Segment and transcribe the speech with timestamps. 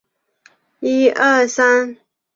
[0.79, 1.13] 伊达
[1.45, 1.97] 政宗三男。